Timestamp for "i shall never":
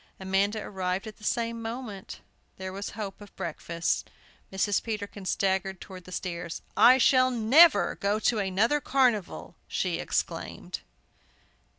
6.75-7.93